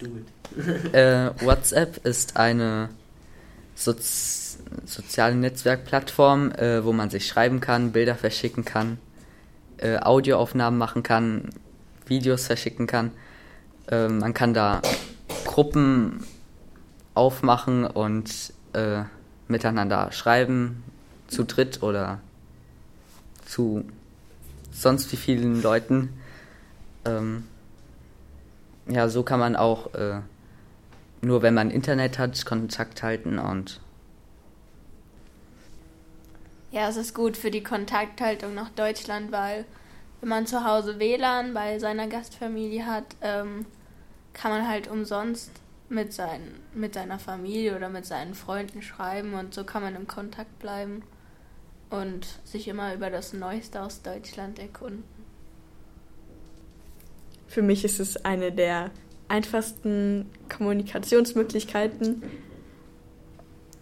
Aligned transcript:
do 0.00 0.06
it. 0.06 0.94
äh, 0.94 1.30
WhatsApp 1.44 2.04
ist 2.04 2.36
eine 2.36 2.90
Sozi 3.74 4.40
soziale 4.84 5.34
Netzwerkplattform, 5.34 6.52
äh, 6.52 6.84
wo 6.84 6.92
man 6.92 7.10
sich 7.10 7.26
schreiben 7.26 7.60
kann, 7.60 7.92
Bilder 7.92 8.14
verschicken 8.14 8.64
kann, 8.64 8.98
äh, 9.78 9.98
Audioaufnahmen 9.98 10.78
machen 10.78 11.02
kann, 11.02 11.50
Videos 12.06 12.46
verschicken 12.46 12.86
kann. 12.86 13.10
Äh, 13.90 14.08
man 14.08 14.34
kann 14.34 14.54
da 14.54 14.82
Gruppen 15.44 16.24
aufmachen 17.14 17.84
und 17.84 18.52
äh, 18.74 19.02
miteinander 19.48 20.12
schreiben, 20.12 20.84
zu 21.26 21.44
dritt 21.44 21.82
oder 21.82 22.20
zu 23.46 23.84
sonst 24.72 25.10
wie 25.12 25.16
vielen 25.16 25.62
Leuten. 25.62 26.10
Ähm, 27.04 27.44
ja, 28.90 29.08
so 29.08 29.22
kann 29.22 29.40
man 29.40 29.56
auch 29.56 29.94
äh, 29.94 30.20
nur 31.22 31.42
wenn 31.42 31.54
man 31.54 31.70
Internet 31.70 32.18
hat, 32.18 32.44
Kontakt 32.44 33.02
halten 33.02 33.38
und 33.38 33.80
ja, 36.72 36.88
es 36.88 36.96
ist 36.96 37.14
gut 37.14 37.36
für 37.36 37.50
die 37.50 37.64
Kontakthaltung 37.64 38.54
nach 38.54 38.70
Deutschland, 38.70 39.32
weil 39.32 39.64
wenn 40.20 40.28
man 40.28 40.46
zu 40.46 40.64
Hause 40.64 41.00
WLAN 41.00 41.52
bei 41.52 41.78
seiner 41.80 42.06
Gastfamilie 42.06 42.86
hat, 42.86 43.04
ähm, 43.22 43.66
kann 44.34 44.52
man 44.52 44.68
halt 44.68 44.88
umsonst 44.88 45.50
mit, 45.88 46.12
sein, 46.12 46.42
mit 46.72 46.94
seiner 46.94 47.18
Familie 47.18 47.74
oder 47.74 47.88
mit 47.88 48.06
seinen 48.06 48.34
Freunden 48.34 48.82
schreiben 48.82 49.34
und 49.34 49.52
so 49.52 49.64
kann 49.64 49.82
man 49.82 49.96
im 49.96 50.06
Kontakt 50.06 50.60
bleiben 50.60 51.02
und 51.90 52.26
sich 52.44 52.68
immer 52.68 52.94
über 52.94 53.10
das 53.10 53.32
Neueste 53.32 53.82
aus 53.82 54.02
Deutschland 54.02 54.60
erkunden. 54.60 55.19
Für 57.50 57.62
mich 57.62 57.84
ist 57.84 57.98
es 57.98 58.24
eine 58.24 58.52
der 58.52 58.92
einfachsten 59.26 60.30
Kommunikationsmöglichkeiten 60.48 62.22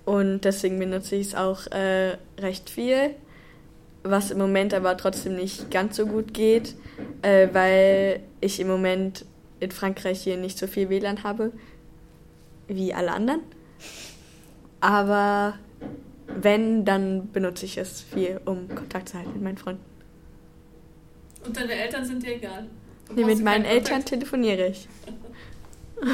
und 0.06 0.40
deswegen 0.40 0.78
benutze 0.78 1.16
ich 1.16 1.26
es 1.28 1.34
auch 1.34 1.66
äh, 1.66 2.16
recht 2.38 2.70
viel, 2.70 3.14
was 4.04 4.30
im 4.30 4.38
Moment 4.38 4.72
aber 4.72 4.96
trotzdem 4.96 5.36
nicht 5.36 5.70
ganz 5.70 5.96
so 5.96 6.06
gut 6.06 6.32
geht, 6.32 6.76
äh, 7.20 7.48
weil 7.52 8.20
ich 8.40 8.58
im 8.58 8.68
Moment 8.68 9.26
in 9.60 9.70
Frankreich 9.70 10.22
hier 10.22 10.38
nicht 10.38 10.56
so 10.56 10.66
viel 10.66 10.88
WLAN 10.88 11.22
habe 11.22 11.52
wie 12.68 12.94
alle 12.94 13.12
anderen. 13.12 13.42
Aber 14.80 15.58
wenn, 16.26 16.86
dann 16.86 17.30
benutze 17.32 17.66
ich 17.66 17.76
es 17.76 18.00
viel, 18.00 18.40
um 18.46 18.66
Kontakt 18.74 19.10
zu 19.10 19.18
halten 19.18 19.34
mit 19.34 19.42
meinen 19.42 19.58
Freunden. 19.58 19.84
Und 21.44 21.54
deine 21.54 21.74
Eltern 21.74 22.06
sind 22.06 22.22
dir 22.22 22.36
egal? 22.36 22.66
Nee, 23.14 23.24
mit 23.24 23.42
meinen 23.42 23.64
Eltern 23.64 24.04
telefoniere 24.04 24.68
ich. 24.68 24.88